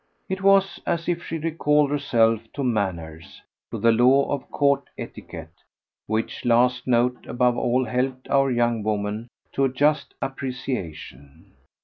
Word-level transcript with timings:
It 0.27 0.41
was 0.41 0.79
as 0.83 1.07
if 1.07 1.23
she 1.23 1.37
recalled 1.37 1.91
herself 1.91 2.51
to 2.53 2.63
manners, 2.63 3.39
to 3.69 3.77
the 3.77 3.91
law 3.91 4.31
of 4.33 4.49
court 4.49 4.85
etiquette 4.97 5.53
which 6.07 6.43
last 6.43 6.87
note 6.87 7.23
above 7.27 7.55
all 7.55 7.85
helped 7.85 8.27
our 8.27 8.49
young 8.49 8.81
woman 8.81 9.27
to 9.51 9.63
a 9.65 9.69
just 9.69 10.15
appreciation. 10.19 11.53